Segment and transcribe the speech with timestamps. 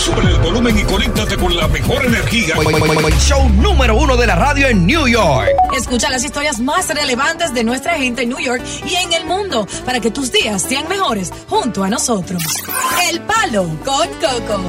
[0.00, 2.54] Sube el volumen y conéctate con la mejor energía.
[3.18, 5.50] Show número uno de la radio en New York.
[5.76, 9.66] Escucha las historias más relevantes de nuestra gente en New York y en el mundo
[9.84, 12.42] para que tus días sean mejores junto a nosotros.
[13.10, 14.62] El Palo con Coco.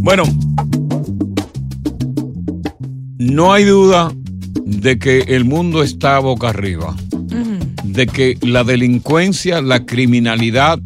[0.00, 0.24] Bueno,
[3.18, 4.10] no hay duda
[4.64, 6.96] de que el mundo está boca arriba,
[7.84, 10.80] de que la delincuencia, la criminalidad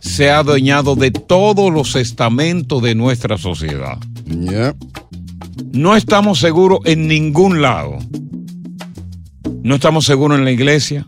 [0.00, 3.98] se ha adueñado de todos los estamentos de nuestra sociedad.
[5.72, 7.98] No estamos seguros en ningún lado.
[9.62, 11.06] No estamos seguros en la iglesia,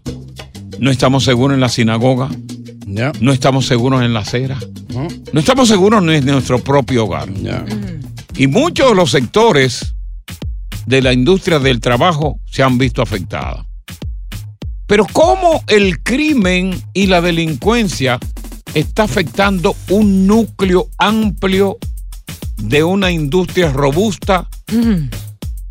[0.79, 2.29] no estamos seguros en la sinagoga,
[3.21, 4.59] no estamos seguros en la acera,
[5.33, 7.29] no estamos seguros en nuestro propio hogar.
[8.37, 9.95] Y muchos de los sectores
[10.87, 13.65] de la industria del trabajo se han visto afectados.
[14.87, 18.19] Pero ¿cómo el crimen y la delincuencia
[18.75, 21.79] está afectando un núcleo amplio
[22.57, 24.49] de una industria robusta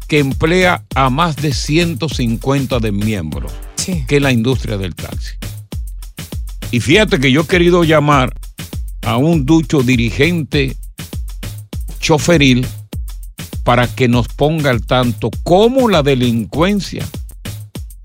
[0.08, 3.52] que emplea a más de 150 de miembros,
[4.08, 5.36] que es la industria del taxi.
[6.72, 8.34] Y fíjate que yo he querido llamar
[9.04, 10.76] a un ducho dirigente
[12.00, 12.66] choferil
[13.64, 17.06] para que nos ponga al tanto cómo la delincuencia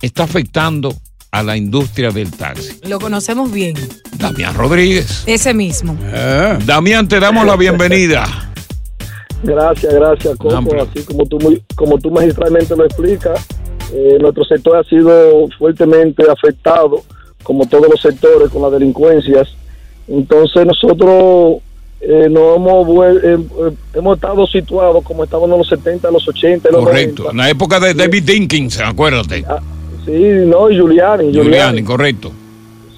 [0.03, 0.95] está afectando
[1.35, 2.79] a la industria del taxi.
[2.89, 3.75] Lo conocemos bien.
[4.19, 5.25] Damián Rodríguez.
[5.27, 5.97] Ese mismo.
[6.65, 8.25] Damián, te damos la bienvenida.
[9.43, 10.57] Gracias, gracias, Coco.
[10.81, 13.45] Así como tú, muy- como tú magistralmente lo explicas,
[13.93, 17.03] eh, nuestro sector ha sido fuertemente afectado,
[17.43, 19.49] como todos los sectores, con las delincuencias.
[20.07, 21.57] Entonces nosotros
[22.01, 22.87] eh, nos hemos,
[23.25, 27.23] eh, eh, hemos estado situados como estábamos en los 70, los 80, los Correcto.
[27.25, 27.31] 90.
[27.33, 29.45] En la época de David Dinkins, acuérdate.
[30.05, 30.13] Sí,
[30.47, 31.33] no, y Giuliani.
[31.33, 32.31] Giuliani, correcto.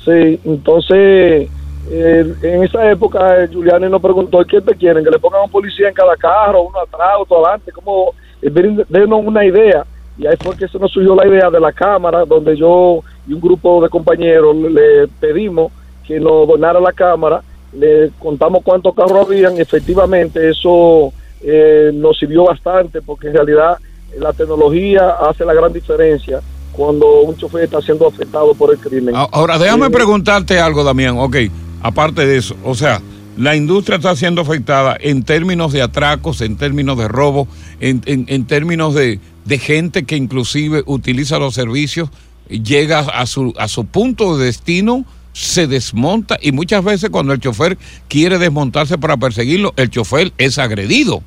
[0.04, 1.48] Sí, entonces
[1.90, 5.04] eh, en esa época eh, Giuliani nos preguntó ¿qué te quieren?
[5.04, 8.12] Que le pongan un policía en cada carro, uno atrás, otro adelante, como
[8.42, 9.84] eh, den- denos una idea.
[10.18, 13.32] Y ahí fue que se nos surgió la idea de la cámara, donde yo y
[13.34, 15.70] un grupo de compañeros le, le pedimos
[16.06, 17.42] que nos donara la cámara,
[17.72, 21.12] le contamos cuántos carros habían, y efectivamente eso
[21.42, 23.76] eh, nos sirvió bastante, porque en realidad
[24.12, 26.40] eh, la tecnología hace la gran diferencia
[26.76, 29.14] cuando un chofer está siendo afectado por el crimen.
[29.16, 31.16] Ahora, déjame Eh, preguntarte algo, Damián.
[31.18, 31.36] Ok,
[31.82, 33.00] aparte de eso, o sea,
[33.36, 37.48] la industria está siendo afectada en términos de atracos, en términos de robo,
[37.80, 42.08] en, en- en términos de, de gente que inclusive utiliza los servicios,
[42.48, 47.40] llega a su, a su punto de destino, se desmonta y muchas veces cuando el
[47.40, 47.76] chofer
[48.08, 51.22] quiere desmontarse para perseguirlo, el chofer es agredido.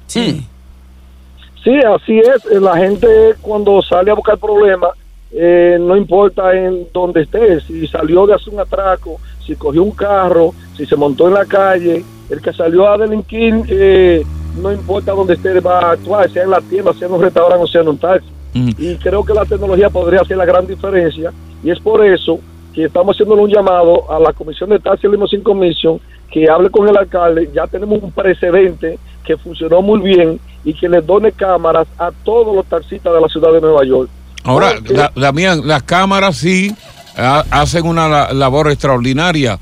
[1.64, 2.60] Sí, así es.
[2.62, 3.08] La gente
[3.42, 4.92] cuando sale a buscar problemas,
[5.32, 9.92] eh, no importa en dónde esté, si salió de hacer un atraco, si cogió un
[9.92, 14.24] carro, si se montó en la calle, el que salió a delinquir, eh,
[14.62, 17.64] no importa dónde esté, va a actuar, sea en la tienda, sea en un restaurante
[17.64, 18.28] o sea en un taxi.
[18.54, 21.32] Y creo que la tecnología podría hacer la gran diferencia
[21.64, 22.40] y es por eso
[22.74, 26.00] que estamos haciendo un llamado a la Comisión de Taxi Limousine Commission
[26.32, 27.50] que hable con el alcalde.
[27.54, 32.56] Ya tenemos un precedente que funcionó muy bien y que les done cámaras a todos
[32.56, 34.10] los taxistas de la ciudad de Nueva York.
[34.44, 36.74] Ahora, la- Damián, las cámaras sí
[37.18, 39.60] ha- hacen una la- labor extraordinaria,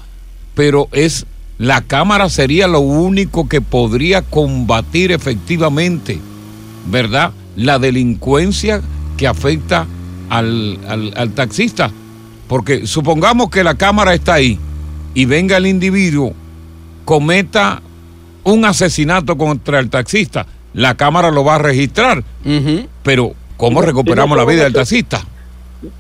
[0.55, 1.25] pero es
[1.57, 6.19] la cámara sería lo único que podría combatir efectivamente,
[6.85, 7.31] ¿verdad?
[7.55, 8.81] La delincuencia
[9.17, 9.87] que afecta
[10.29, 11.89] al, al- al taxista.
[12.47, 14.59] Porque supongamos que la cámara está ahí
[15.15, 16.33] y venga el individuo,
[17.05, 17.81] cometa
[18.43, 22.23] un asesinato contra el taxista, la cámara lo va a registrar.
[23.03, 25.21] Pero, ¿cómo recuperamos la vida del taxista?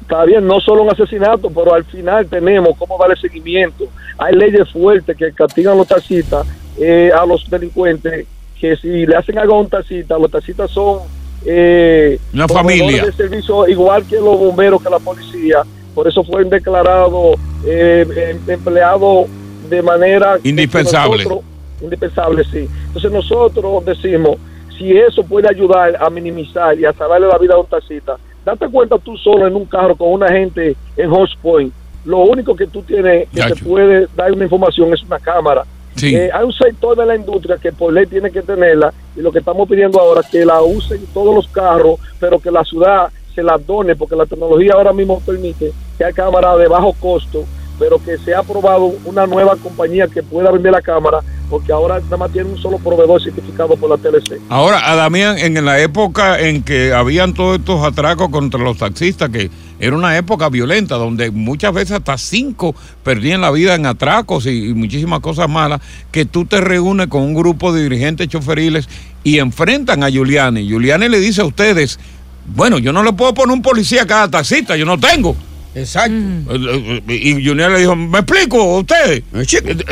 [0.01, 3.85] está bien, no solo un asesinato, pero al final tenemos cómo darle seguimiento.
[4.17, 6.47] Hay leyes fuertes que castigan los taxistas
[6.79, 8.25] eh, a los delincuentes,
[8.59, 11.01] que si le hacen algo a un taxista, los taxistas son
[11.45, 13.05] eh, Una familia.
[13.05, 15.61] de servicio igual que los bomberos, que la policía.
[15.93, 19.27] Por eso fueron declarados eh, em- empleados
[19.69, 21.23] de manera Indispensable.
[21.23, 21.43] nosotros-
[21.81, 22.67] indispensable, sí.
[22.87, 24.37] Entonces nosotros decimos,
[24.77, 28.67] si eso puede ayudar a minimizar y a salvarle la vida a un taxista, date
[28.69, 31.73] cuenta tú solo en un carro con una gente en Horse Point,
[32.05, 35.65] lo único que tú tienes que te puede dar una información es una cámara.
[35.95, 36.15] Sí.
[36.15, 39.31] Eh, hay un sector de la industria que por ley tiene que tenerla y lo
[39.31, 43.09] que estamos pidiendo ahora es que la usen todos los carros, pero que la ciudad
[43.33, 47.45] se la done porque la tecnología ahora mismo permite que hay cámaras de bajo costo,
[47.79, 51.19] pero que se ha aprobado una nueva compañía que pueda vender la cámara
[51.49, 54.39] porque ahora nada más tiene un solo proveedor certificado por la TLC.
[54.49, 59.29] Ahora, a Damián, en la época en que habían todos estos atracos contra los taxistas,
[59.29, 59.49] que
[59.79, 64.69] era una época violenta, donde muchas veces hasta cinco perdían la vida en atracos y,
[64.69, 68.89] y muchísimas cosas malas, que tú te reúnes con un grupo de dirigentes choferiles
[69.23, 70.67] y enfrentan a Giuliani.
[70.67, 71.99] Giuliani le dice a ustedes,
[72.47, 75.35] bueno, yo no le puedo poner un policía a cada taxista, yo no tengo.
[75.75, 76.15] Exacto.
[76.49, 79.23] Eh, Y Junior le dijo, ¿me explico a ustedes?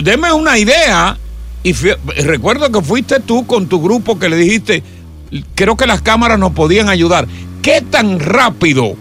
[0.04, 1.18] Deme una idea.
[1.65, 4.83] Y fui- recuerdo que fuiste tú con tu grupo que le dijiste,
[5.56, 7.25] creo que las cámaras nos podían ayudar.
[7.63, 8.94] ¿Qué tan rápido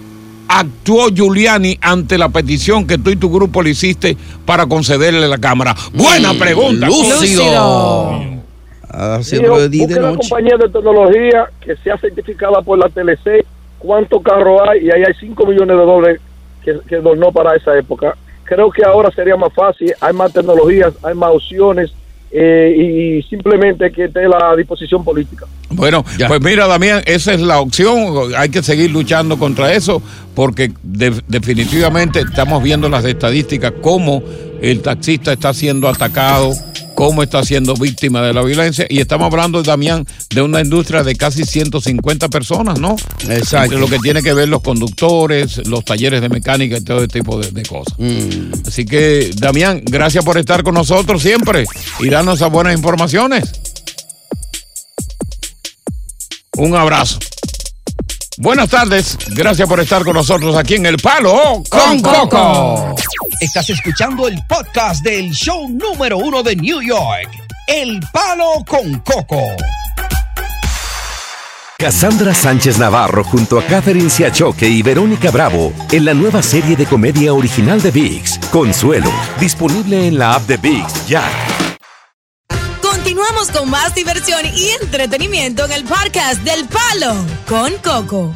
[0.48, 4.16] actuó Giuliani ante la petición que tú y tu grupo le hiciste
[4.46, 5.76] para concederle la cámara?
[5.92, 6.86] Buena Mm, pregunta.
[6.86, 8.18] lúcido.
[9.28, 10.28] De día y de noche.
[10.28, 13.44] compañía de tecnología que sea certificada por la TLC,
[13.78, 16.20] cuántos carros hay, y ahí hay 5 millones de dólares
[16.64, 18.16] que, que donó para esa época.
[18.44, 21.92] Creo que ahora sería más fácil, hay más tecnologías, hay más opciones,
[22.36, 25.46] eh, y simplemente que esté a la disposición política.
[25.70, 28.32] Bueno, pues mira, Damián, esa es la opción.
[28.36, 30.02] Hay que seguir luchando contra eso
[30.34, 34.22] porque de- definitivamente estamos viendo las estadísticas, cómo
[34.60, 36.52] el taxista está siendo atacado,
[37.04, 38.86] cómo está siendo víctima de la violencia.
[38.88, 42.96] Y estamos hablando, Damián, de una industria de casi 150 personas, ¿no?
[43.28, 43.76] Exacto.
[43.76, 47.38] Lo que tiene que ver los conductores, los talleres de mecánica y todo ese tipo
[47.38, 47.94] de, de cosas.
[48.66, 51.66] Así que, Damián, gracias por estar con nosotros siempre
[52.00, 53.52] y darnos esas buenas informaciones.
[56.56, 57.18] Un abrazo.
[58.36, 62.94] Buenas tardes, gracias por estar con nosotros aquí en El Palo con Coco.
[63.40, 67.30] Estás escuchando el podcast del show número uno de New York,
[67.68, 69.40] El Palo con Coco.
[71.78, 76.86] Cassandra Sánchez Navarro junto a Catherine Siachoque y Verónica Bravo en la nueva serie de
[76.86, 81.22] comedia original de VIX, Consuelo, disponible en la app de VIX ya.
[83.08, 87.14] Continuamos con más diversión y entretenimiento en el podcast del Palo
[87.46, 88.34] con Coco.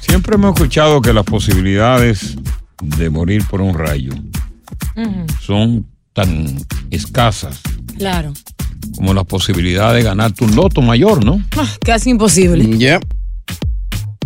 [0.00, 2.34] Siempre hemos escuchado que las posibilidades
[2.80, 4.12] de morir por un rayo
[5.42, 6.46] son tan
[6.90, 7.60] escasas
[7.98, 8.32] Claro.
[8.96, 11.42] como las posibilidades de ganarte un loto mayor, ¿no?
[11.58, 12.78] Ah, Casi imposible.
[12.78, 13.00] Ya.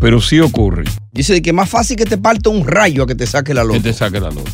[0.01, 0.85] Pero sí ocurre.
[1.11, 3.69] Dice que más fácil que te parta un rayo a que te saque la Que
[3.69, 3.83] loto.
[3.83, 4.53] te saque la loto.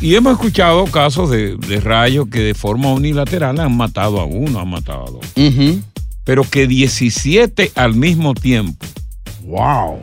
[0.00, 4.60] Y hemos escuchado casos de, de rayos que de forma unilateral han matado a uno,
[4.60, 5.26] han matado a dos.
[6.24, 8.84] Pero que 17 al mismo tiempo.
[9.44, 9.98] Wow.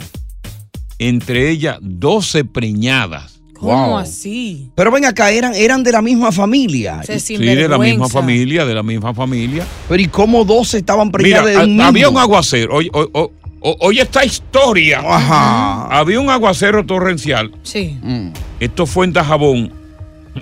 [1.00, 3.40] Entre ellas 12 preñadas.
[3.54, 3.98] ¿Cómo Wow.
[4.00, 4.72] así?
[4.75, 7.02] Pero ven acá, eran, eran de la misma familia.
[7.04, 9.66] Sí, de la misma familia, de la misma familia.
[9.88, 12.76] Pero ¿y cómo 12 estaban Mira, preñadas de un ha- había un aguacero.
[12.76, 13.31] Oye, o- o-
[13.62, 15.00] o- oye esta historia.
[15.06, 15.85] Ajá.
[15.97, 17.52] Había un aguacero torrencial.
[17.64, 17.97] Sí.
[18.02, 18.30] Mm.
[18.59, 19.71] Esto fue en Dajabón,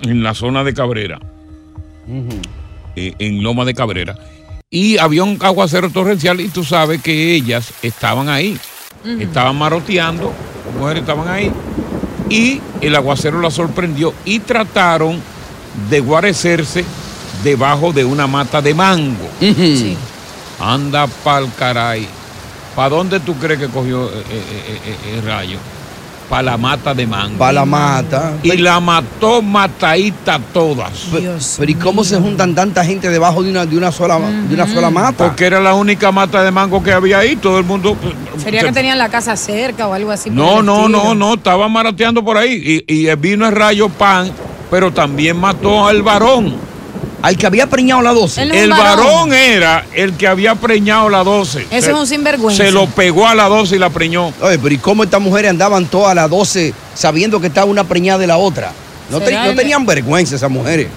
[0.02, 1.18] en la zona de Cabrera,
[2.96, 4.16] eh, en Loma de Cabrera.
[4.70, 8.58] Y había un aguacero torrencial y tú sabes que ellas estaban ahí.
[9.20, 10.32] Estaban maroteando,
[10.66, 11.50] las mujeres estaban ahí.
[12.30, 15.20] Y el aguacero la sorprendió y trataron
[15.90, 16.84] de guarecerse
[17.44, 19.28] debajo de una mata de mango.
[19.40, 19.96] Sí.
[20.60, 22.06] Anda pa'l caray.
[22.74, 25.58] ¿Para dónde tú crees que cogió eh, eh, el rayo?
[26.32, 27.36] Para la mata de mango.
[27.36, 28.32] Para la mata.
[28.42, 31.10] Y la mató matadita todas.
[31.12, 34.54] Dios Pero ¿y cómo se juntan tanta gente debajo de una, de una sola de
[34.54, 35.26] una sola mata?
[35.26, 37.36] Porque era la única mata de mango que había ahí.
[37.36, 37.98] Todo el mundo.
[38.02, 40.30] eh, Sería se- que tenían la casa cerca o algo así.
[40.30, 41.34] No, no, no, no.
[41.34, 42.82] Estaba marateando por ahí.
[42.88, 44.30] Y, y vino el rayo pan,
[44.70, 46.71] pero también mató al varón.
[47.22, 48.42] Al que había preñado la 12.
[48.42, 48.96] Él no es El varón.
[49.06, 51.66] varón era el que había preñado la 12.
[51.70, 52.64] Ese Se- es un sinvergüenza.
[52.64, 54.32] Se lo pegó a la 12 y la preñó.
[54.40, 57.84] Oye, pero ¿y cómo estas mujeres andaban todas a las 12 sabiendo que estaba una
[57.84, 58.72] preñada de la otra?
[59.10, 60.88] No, te- ¿Será no el- tenían vergüenza esas mujeres.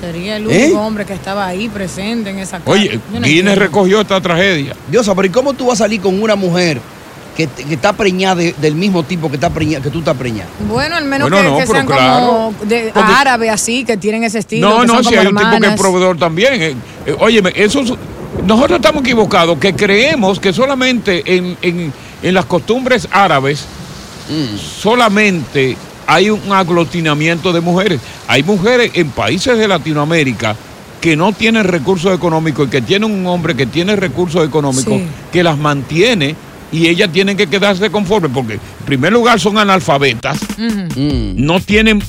[0.00, 0.64] Sería el ¿Eh?
[0.66, 2.70] único hombre que estaba ahí presente en esa casa.
[2.70, 4.74] Oye, no Guinness recogió esta tragedia.
[4.90, 6.78] Dios, pero ¿y cómo tú vas a salir con una mujer
[7.36, 10.48] que, que está preñada de- del mismo tipo que, está preña, que tú estás preñada.
[10.68, 12.26] Bueno, al menos Bueno, que, no, que sean claro.
[12.26, 14.68] como de Porque- árabe así, que tienen ese estilo.
[14.70, 16.54] No, que no, son si hay un tipo que es proveedor también.
[16.62, 16.74] Eh,
[17.06, 17.92] eh, óyeme, eso es-
[18.46, 23.64] nosotros estamos equivocados que creemos que solamente en, en- en las costumbres árabes
[24.82, 25.76] solamente
[26.06, 28.00] hay un aglutinamiento de mujeres.
[28.28, 30.54] Hay mujeres en países de Latinoamérica
[31.00, 35.06] que no tienen recursos económicos y que tienen un hombre que tiene recursos económicos Sí.
[35.32, 36.34] que las mantiene
[36.74, 40.38] y ellas tienen que quedarse conformes porque en primer lugar son analfabetas
[40.96, 42.02] no tienen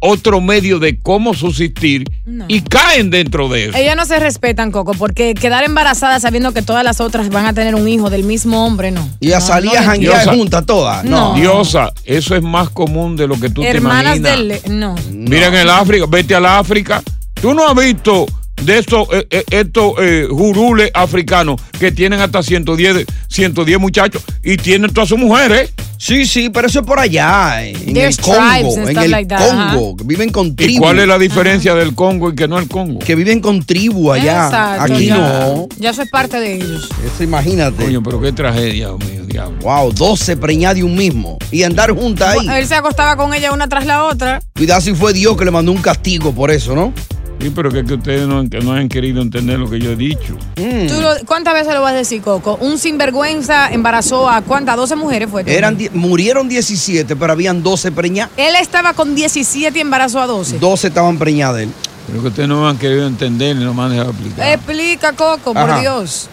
[0.00, 2.04] otro medio de cómo subsistir
[2.48, 3.78] y caen dentro de eso.
[3.78, 7.54] Ellas no se respetan, Coco, porque quedar embarazada sabiendo que todas las otras van a
[7.54, 9.08] tener un hijo del mismo hombre, no.
[9.20, 10.32] Y a No, salir a janguear Diosa.
[10.36, 11.04] juntas todas.
[11.04, 11.34] No.
[11.34, 14.62] Diosa, eso es más común de lo que tú Hermanas te imaginas.
[14.64, 14.78] del...
[14.78, 14.94] No.
[15.12, 17.02] Mira en el África, vete al África.
[17.40, 18.26] Tú no has visto
[18.64, 24.22] de estos, eh, eh, estos eh, jurules africanos que tienen hasta 110, de- 110 muchachos
[24.42, 25.72] y tienen todas sus mujeres.
[25.98, 29.96] Sí, sí, pero eso es por allá, en There's el Congo, en el like Congo,
[29.98, 30.80] que viven con ¿Y tribus.
[30.80, 33.00] cuál es la diferencia del Congo y que no el Congo?
[33.00, 34.46] Que viven con tribu allá.
[34.46, 35.68] Exacto, Aquí ya, no.
[35.78, 36.88] Ya soy parte de ellos.
[37.04, 37.84] Eso imagínate.
[37.84, 39.58] Coño, pero qué tragedia, Dios mío, diablo.
[39.60, 41.36] Wow, 12 preñadas de un mismo.
[41.52, 42.48] Y andar juntas ahí.
[42.58, 44.40] Él se acostaba con ella una tras la otra.
[44.56, 46.94] Cuidado si fue Dios que le mandó un castigo por eso, ¿no?
[47.40, 49.90] Sí, pero que, que ustedes no, han- que no han querido entender lo que yo
[49.92, 50.34] he dicho.
[50.56, 50.86] Mm.
[50.88, 52.58] Tú lo- ¿Cuántas veces lo vas a decir, Coco?
[52.60, 54.76] Un sinvergüenza embarazó a cuántas?
[54.76, 55.42] 12 mujeres fue.
[55.46, 58.30] Eran, murieron 17, pero habían 12 preñadas.
[58.36, 60.58] Él estaba con 17 y embarazó a 12.
[60.58, 61.70] 12 estaban preñadas de él.
[62.08, 64.48] Pero que ustedes no han querido entender ni no me han dejado explicar.
[64.52, 65.80] Explica, Coco, por.
[65.80, 66.28] Dios.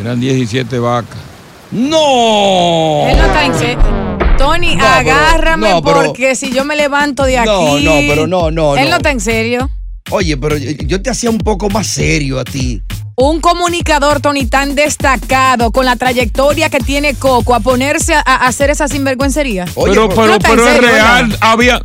[0.00, 1.18] Eran 17 vacas.
[1.72, 3.06] ¡No!
[3.08, 3.78] Él no está en serio.
[4.38, 7.48] Tony, No, pero- agárrame pero- porque si yo me levanto de aquí.
[7.48, 8.90] No, no, pero no, no, Él no.
[8.90, 9.70] no está en serio.
[10.10, 12.82] Oye, pero yo, yo te hacía un poco más serio a ti.
[13.16, 18.46] Un comunicador, Tony, tan destacado con la trayectoria que tiene Coco a ponerse a, a
[18.46, 19.64] hacer esa sinvergüencería.
[19.76, 21.38] Oye, pero pero- pero, pero es real, ¿verdad?
[21.40, 21.80] había,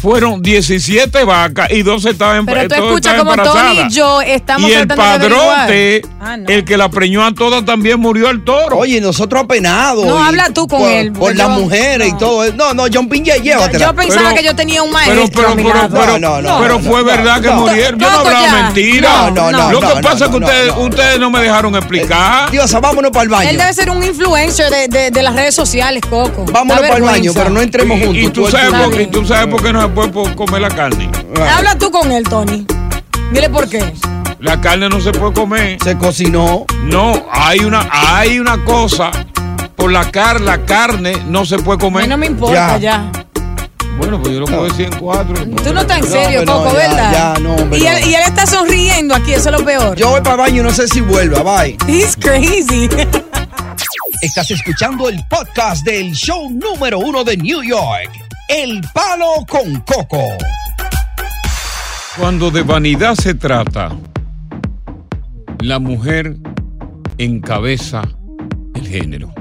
[0.00, 3.92] fueron 17 vacas y 12 estaban Pero tú escuchas como Tony embarazadas.
[3.92, 6.48] y yo estamos Y el padrote, Ah, no.
[6.48, 8.78] el que la preñó a todas también murió al toro.
[8.78, 10.04] Oye, nosotros apenados.
[10.06, 12.16] No, habla tú con por, él, Por las mujeres no.
[12.16, 12.52] y todo.
[12.54, 13.86] No, no, John Yo, llévatela.
[13.86, 15.88] yo pensaba Pero- que yo tenía un pero, maestro pero, pero, lado.
[15.90, 17.56] pero, No, no, no, pero no, fue no, verdad que no.
[17.56, 17.98] murieron.
[18.00, 18.62] Yo no hablaba ya.
[18.64, 19.10] mentira.
[19.10, 20.80] No, no, no, Lo que no, pasa es que no, ustedes, no.
[20.82, 22.50] ustedes no me dejaron explicar.
[22.50, 23.50] Diosa, vámonos para el baño.
[23.50, 26.44] Él debe ser un influencer de, de- de las redes sociales, Coco.
[26.52, 28.16] Vámonos para el baño, pero no entremos juntos.
[28.22, 28.90] y tú el sabes turno.
[28.90, 31.10] por, y tú sabes por qué no se puede po- comer la carne.
[31.56, 32.66] Habla tú con él, Tony.
[33.32, 33.92] Dile por qué.
[34.40, 35.78] La carne no se puede comer.
[35.82, 36.64] Se cocinó.
[36.84, 39.10] No, hay una, hay una cosa.
[39.76, 42.08] Por la, car la carne no se puede A mí comer.
[42.08, 43.10] no me importa ya.
[43.96, 45.34] Bueno, pues yo lo puedo decir en cuatro.
[45.64, 47.12] Tú no estás en serio, no, Coco, ¿verdad?
[47.12, 47.88] ya, no, hombre, y, no.
[47.90, 49.96] él, y él está sonriendo aquí, eso es lo peor.
[49.96, 51.42] Yo voy para el baño y no sé si vuelva.
[51.42, 51.76] Bye.
[51.88, 52.88] He's crazy.
[54.22, 58.10] Estás escuchando el podcast del show número uno de New York,
[58.48, 60.22] El Palo con Coco.
[62.18, 63.94] Cuando de vanidad se trata,
[65.60, 66.36] la mujer
[67.18, 68.02] encabeza
[68.74, 69.32] el género.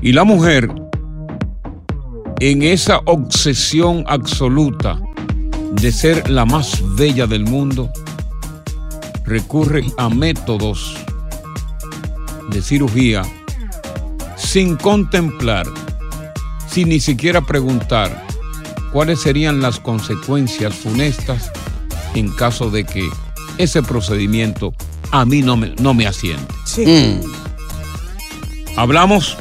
[0.00, 0.70] Y la mujer,
[2.38, 5.00] en esa obsesión absoluta
[5.72, 7.90] de ser la más bella del mundo,
[9.24, 10.94] recurre a métodos
[12.50, 13.22] de cirugía
[14.36, 15.66] sin contemplar,
[16.70, 18.24] sin ni siquiera preguntar
[18.92, 21.50] cuáles serían las consecuencias funestas
[22.14, 23.08] en caso de que
[23.58, 24.72] ese procedimiento
[25.10, 26.46] a mí no me, no me asciende.
[26.78, 27.20] Mm.
[28.76, 29.36] Hablamos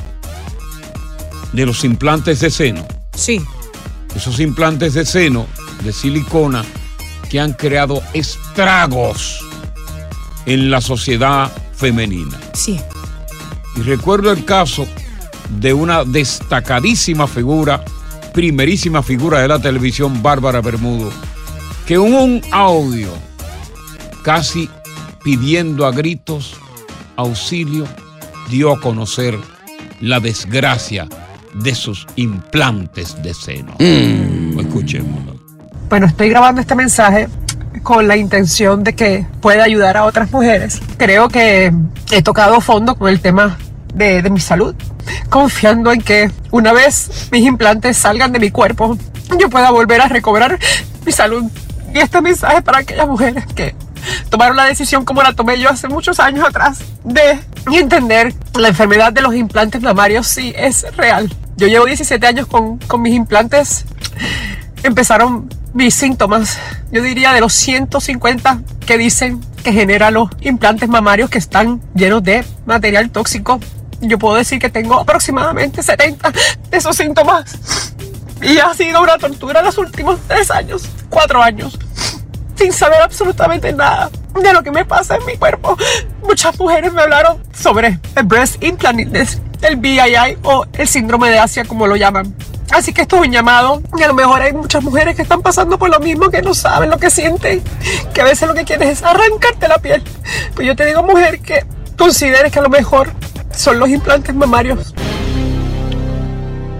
[1.53, 2.85] de los implantes de seno.
[3.13, 3.41] Sí.
[4.15, 5.45] Esos implantes de seno
[5.83, 6.65] de silicona
[7.29, 9.39] que han creado estragos
[10.45, 12.39] en la sociedad femenina.
[12.53, 12.79] Sí.
[13.75, 14.87] Y recuerdo el caso
[15.49, 17.83] de una destacadísima figura,
[18.33, 21.11] primerísima figura de la televisión, Bárbara Bermudo,
[21.85, 23.09] que en un audio
[24.23, 24.69] casi
[25.23, 26.55] pidiendo a gritos
[27.15, 27.85] auxilio,
[28.49, 29.37] dio a conocer
[29.99, 31.07] la desgracia
[31.53, 33.73] de sus implantes de seno.
[34.59, 35.35] Escuchemos.
[35.89, 37.27] Bueno, estoy grabando este mensaje
[37.83, 40.79] con la intención de que pueda ayudar a otras mujeres.
[40.97, 41.73] Creo que
[42.11, 43.57] he tocado fondo con el tema
[43.93, 44.75] de, de mi salud,
[45.29, 48.97] confiando en que una vez mis implantes salgan de mi cuerpo,
[49.37, 50.59] yo pueda volver a recobrar
[51.05, 51.43] mi salud.
[51.93, 53.75] Y este mensaje para aquellas mujeres que
[54.29, 57.39] tomaron la decisión como la tomé yo hace muchos años atrás de
[57.71, 61.33] entender la enfermedad de los implantes mamarios sí es real.
[61.57, 63.85] Yo llevo 17 años con, con mis implantes
[64.83, 66.57] empezaron mis síntomas,
[66.91, 72.23] yo diría de los 150 que dicen que genera los implantes mamarios que están llenos
[72.23, 73.59] de material tóxico
[74.01, 76.31] yo puedo decir que tengo aproximadamente 70
[76.69, 77.57] de esos síntomas.
[78.41, 81.77] Y ha sido una tortura los últimos tres años, cuatro años,
[82.55, 85.77] sin saber absolutamente nada de lo que me pasa en mi cuerpo.
[86.23, 91.39] Muchas mujeres me hablaron sobre el breast implant illness, el BII o el síndrome de
[91.39, 92.33] Asia, como lo llaman.
[92.71, 95.41] Así que esto es un llamado y a lo mejor hay muchas mujeres que están
[95.41, 97.63] pasando por lo mismo, que no saben lo que sienten,
[98.13, 100.03] que a veces lo que quieren es arrancarte la piel.
[100.53, 101.65] Pues yo te digo, mujer, que
[101.97, 103.11] consideres que a lo mejor
[103.59, 104.95] son los implantes mamarios.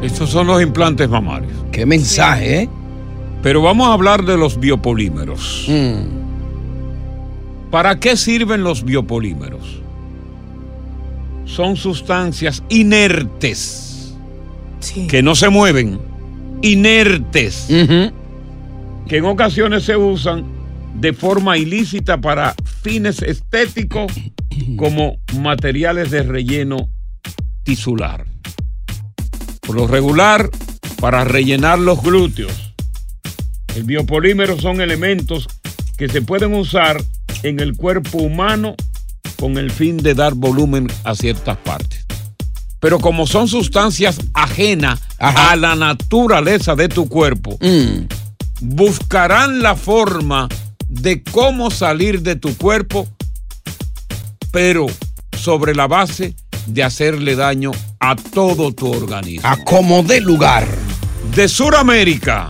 [0.01, 1.51] Estos son los implantes mamarios.
[1.73, 2.69] Qué mensaje, ¿eh?
[3.43, 5.65] Pero vamos a hablar de los biopolímeros.
[5.67, 7.69] Mm.
[7.69, 9.81] ¿Para qué sirven los biopolímeros?
[11.43, 14.15] Son sustancias inertes
[15.09, 15.99] que no se mueven,
[16.61, 20.45] inertes, que en ocasiones se usan
[20.95, 24.13] de forma ilícita para fines estéticos
[24.75, 26.89] como materiales de relleno
[27.63, 28.25] tisular.
[29.61, 30.49] Por lo regular,
[30.99, 32.73] para rellenar los glúteos.
[33.75, 35.47] El biopolímero son elementos
[35.97, 37.01] que se pueden usar
[37.43, 38.75] en el cuerpo humano
[39.39, 42.05] con el fin de dar volumen a ciertas partes.
[42.79, 47.57] Pero como son sustancias ajenas a la naturaleza de tu cuerpo,
[48.61, 50.47] buscarán la forma
[50.87, 53.07] de cómo salir de tu cuerpo,
[54.51, 54.87] pero
[55.37, 59.47] sobre la base de hacerle daño a todo tu organismo.
[59.47, 60.67] A como de lugar.
[61.35, 62.49] De Sudamérica,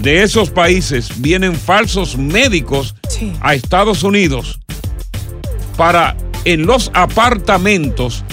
[0.00, 2.94] de esos países, vienen falsos médicos
[3.40, 4.60] a Estados Unidos
[5.76, 8.24] para en los apartamentos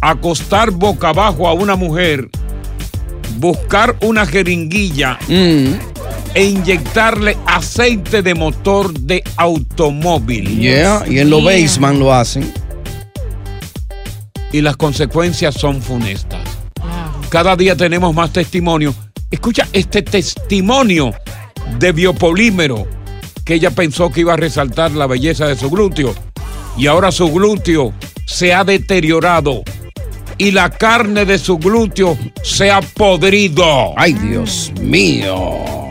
[0.00, 2.30] acostar boca abajo a una mujer,
[3.38, 5.18] buscar una jeringuilla
[6.34, 10.60] e inyectarle aceite de motor de automóvil.
[10.60, 12.52] Yeah, y en los basement lo hacen.
[14.52, 16.40] Y las consecuencias son funestas.
[17.28, 18.94] Cada día tenemos más testimonios.
[19.30, 21.12] Escucha este testimonio
[21.78, 22.86] de biopolímero
[23.44, 26.14] que ella pensó que iba a resaltar la belleza de su glúteo
[26.76, 27.92] y ahora su glúteo
[28.26, 29.62] se ha deteriorado
[30.38, 33.92] y la carne de su glúteo se ha podrido.
[33.96, 35.89] Ay, Dios mío.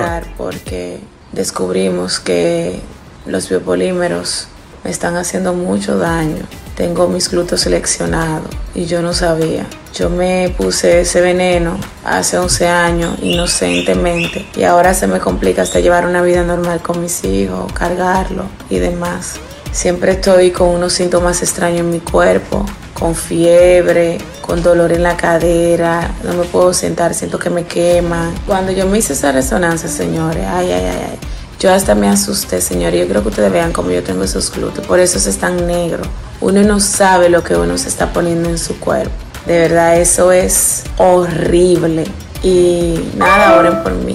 [0.00, 1.00] Operar porque
[1.32, 2.80] descubrimos que
[3.26, 4.48] los biopolímeros
[4.84, 6.42] me están haciendo mucho daño.
[6.76, 9.66] Tengo mis glúteos seleccionados y yo no sabía.
[9.94, 15.80] Yo me puse ese veneno hace 11 años inocentemente y ahora se me complica hasta
[15.80, 19.34] llevar una vida normal con mis hijos, cargarlo y demás.
[19.72, 24.18] Siempre estoy con unos síntomas extraños en mi cuerpo, con fiebre,
[24.50, 28.32] con dolor en la cadera, no me puedo sentar, siento que me quema.
[28.48, 31.18] Cuando yo me hice esa resonancia, señores, ay, ay, ay, ay,
[31.60, 32.98] yo hasta me asusté, señores.
[32.98, 36.08] Yo creo que ustedes vean cómo yo tengo esos glúteos, por eso se están negros.
[36.40, 39.12] Uno no sabe lo que uno se está poniendo en su cuerpo.
[39.46, 42.06] De verdad, eso es horrible.
[42.42, 44.14] Y nada, oren por mí.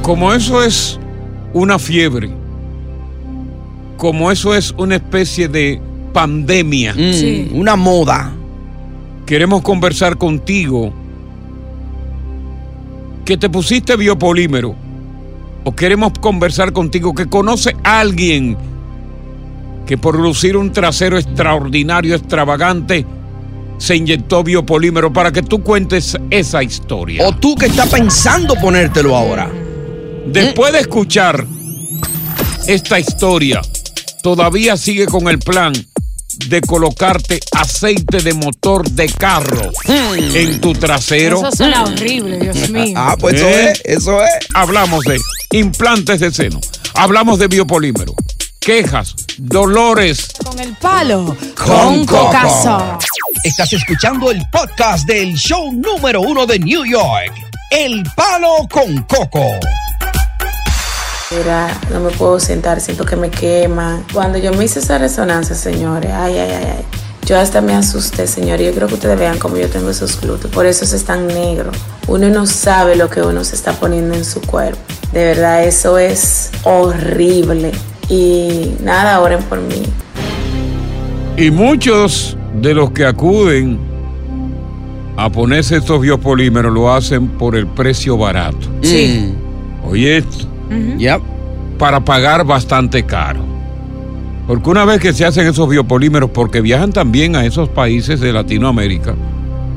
[0.00, 0.98] Como eso es
[1.52, 2.30] una fiebre,
[3.98, 5.82] como eso es una especie de
[6.14, 8.32] pandemia, Mm, una moda.
[9.26, 10.92] Queremos conversar contigo
[13.24, 14.76] que te pusiste biopolímero
[15.64, 18.56] o queremos conversar contigo que conoce a alguien
[19.84, 23.04] que por lucir un trasero extraordinario, extravagante,
[23.78, 27.26] se inyectó biopolímero para que tú cuentes esa historia.
[27.26, 29.50] O tú que estás pensando ponértelo ahora.
[30.26, 31.44] Después de escuchar
[32.68, 33.60] esta historia,
[34.22, 35.72] todavía sigue con el plan
[36.38, 41.38] de colocarte aceite de motor de carro en tu trasero.
[41.38, 42.94] Eso suena horrible, Dios mío.
[42.96, 43.72] Ah, pues eso ¿Eh?
[43.72, 44.30] es, eso es.
[44.54, 45.18] Hablamos de
[45.52, 46.60] implantes de seno,
[46.94, 48.14] hablamos de biopolímero,
[48.60, 50.28] quejas, dolores.
[50.44, 51.36] Con el palo.
[51.54, 52.30] Con Coco.
[52.30, 52.98] Coco.
[53.44, 57.32] Estás escuchando el podcast del show número uno de New York,
[57.70, 59.44] El Palo con Coco.
[61.30, 64.04] Era, no me puedo sentar, siento que me quema.
[64.12, 66.84] Cuando yo me hice esa resonancia, señores, ay, ay, ay, ay.
[67.26, 68.64] Yo hasta me asusté, señores.
[68.64, 70.52] Yo creo que ustedes vean cómo yo tengo esos glúteos.
[70.52, 71.76] Por eso se están negros.
[72.06, 74.78] Uno no sabe lo que uno se está poniendo en su cuerpo.
[75.12, 77.72] De verdad, eso es horrible.
[78.08, 79.82] Y nada, oren por mí.
[81.36, 83.80] Y muchos de los que acuden
[85.16, 88.68] a ponerse estos biopolímeros lo hacen por el precio barato.
[88.82, 89.34] Sí.
[89.84, 90.46] Oye, esto,
[90.98, 91.20] Yep.
[91.78, 93.44] para pagar bastante caro.
[94.46, 98.32] Porque una vez que se hacen esos biopolímeros, porque viajan también a esos países de
[98.32, 99.14] Latinoamérica,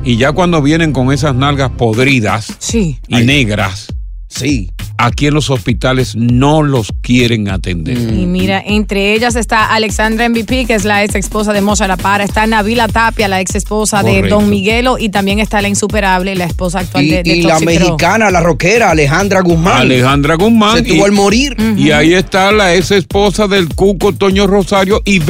[0.04, 2.98] y ya cuando vienen con esas nalgas podridas Sí.
[3.08, 3.88] y negras,
[4.28, 4.70] Sí.
[5.00, 7.96] Aquí en los hospitales no los quieren atender.
[7.98, 11.96] Y mira, entre ellas está Alexandra MVP, que es la ex esposa de Moza La
[11.96, 14.20] Para, está Navila Tapia, la ex esposa de.
[14.30, 17.56] Don Miguelo, y también está la insuperable, la esposa actual Y, de, de y la
[17.56, 17.66] Pro.
[17.66, 19.82] mexicana, la rockera, Alejandra Guzmán.
[19.82, 20.76] Alejandra Guzmán.
[20.76, 21.56] Se tuvo al morir.
[21.76, 25.20] Y ahí está la ex esposa del Cuco Toño Rosario y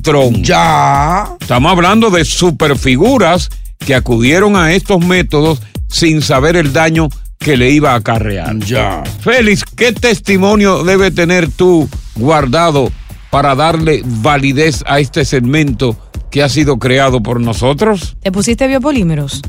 [0.00, 0.42] Tron.
[0.44, 1.36] Ya.
[1.40, 7.23] Estamos hablando de superfiguras que acudieron a estos métodos sin saber el daño que
[7.56, 8.56] le iba a acarrear.
[8.58, 9.02] Ya.
[9.20, 12.90] Félix, ¿qué testimonio debe tener tú guardado
[13.30, 15.96] para darle validez a este segmento
[16.30, 18.16] que ha sido creado por nosotros?
[18.22, 19.42] ¿Te pusiste biopolímeros?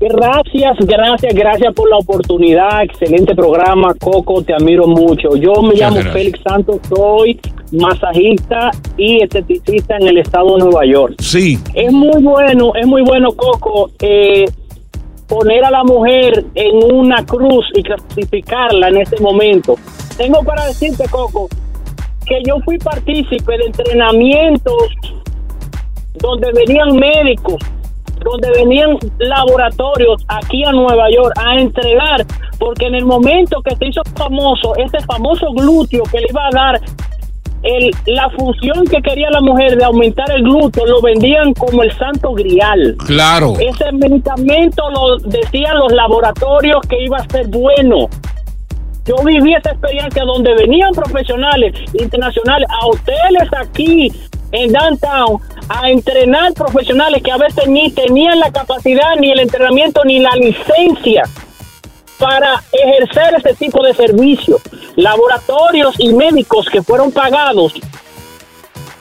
[0.00, 2.82] Gracias, gracias, gracias por la oportunidad.
[2.82, 5.36] Excelente programa, Coco, te admiro mucho.
[5.36, 6.14] Yo me Muchas llamo gracias.
[6.14, 7.38] Félix Santos, soy
[7.72, 11.16] masajista y esteticista en el estado de Nueva York.
[11.18, 11.58] Sí.
[11.74, 14.46] Es muy bueno, es muy bueno, Coco, eh,
[15.30, 19.76] poner a la mujer en una cruz y clasificarla en este momento.
[20.16, 21.48] Tengo para decirte, Coco,
[22.26, 24.88] que yo fui partícipe de entrenamientos
[26.14, 27.62] donde venían médicos,
[28.24, 32.26] donde venían laboratorios aquí a Nueva York a entregar,
[32.58, 36.50] porque en el momento que se hizo famoso, ese famoso glúteo que le iba a
[36.52, 36.80] dar
[37.62, 41.96] el, la función que quería la mujer de aumentar el glúteo, lo vendían como el
[41.96, 42.96] santo grial.
[43.06, 43.54] Claro.
[43.58, 48.08] Ese medicamento lo decían los laboratorios que iba a ser bueno.
[49.06, 54.12] Yo viví esa experiencia donde venían profesionales internacionales a hoteles aquí
[54.52, 60.04] en downtown a entrenar profesionales que a veces ni tenían la capacidad, ni el entrenamiento,
[60.04, 61.24] ni la licencia
[62.20, 64.60] para ejercer ese tipo de servicio.
[64.94, 67.72] Laboratorios y médicos que fueron pagados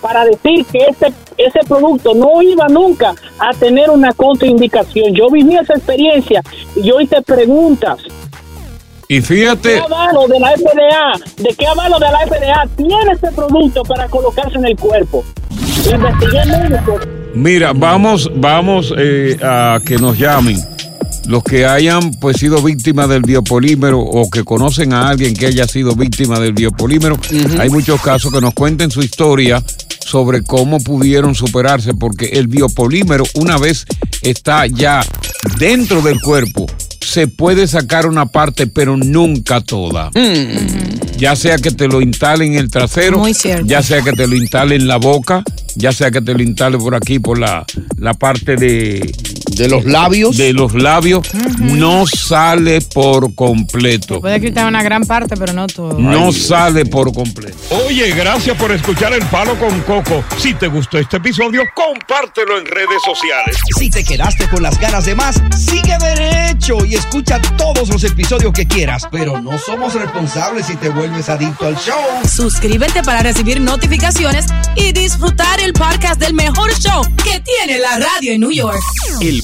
[0.02, 5.14] para decir que ese, ese producto no iba nunca a tener una contraindicación.
[5.14, 6.42] Yo viví esa experiencia
[6.76, 8.00] y yo hice preguntas.
[9.10, 11.44] Y ¿Qué fíjate, avalo de la FDA?
[11.44, 15.26] ¿De qué avalo de la FDA tiene ese producto para colocarse en el cuerpo?
[15.92, 20.58] Investigué médicos mira, vamos, vamos eh, a que nos llamen
[21.30, 25.68] los que hayan pues sido víctimas del biopolímero o que conocen a alguien que haya
[25.68, 27.20] sido víctima del biopolímero.
[27.60, 29.64] Hay muchos casos que nos cuenten su historia
[30.04, 33.86] sobre cómo pudieron superarse, porque el biopolímero una vez
[34.24, 35.06] está ya
[35.60, 36.66] dentro del cuerpo,
[37.00, 40.10] se puede sacar una parte, pero nunca toda.
[41.18, 43.68] Ya sea que te lo instalen en el trasero, Muy cierto.
[43.68, 45.44] ya sea que te lo instalen en la boca,
[45.76, 47.66] ya sea que te lo instale por aquí, por la,
[47.98, 49.12] la parte de...
[49.60, 50.38] De los labios.
[50.38, 51.28] De los labios,
[51.60, 54.22] no sale por completo.
[54.22, 56.00] Puede quitar una gran parte, pero no todo.
[56.00, 57.58] No sale por completo.
[57.86, 60.24] Oye, gracias por escuchar El Palo con Coco.
[60.38, 63.58] Si te gustó este episodio, compártelo en redes sociales.
[63.78, 68.54] Si te quedaste con las ganas de más, sigue derecho y escucha todos los episodios
[68.54, 69.10] que quieras.
[69.12, 72.00] Pero no somos responsables si te vuelves adicto al show.
[72.26, 74.46] Suscríbete para recibir notificaciones
[74.78, 78.80] y disfrutar el podcast del mejor show que tiene la radio en New York.
[79.20, 79.44] El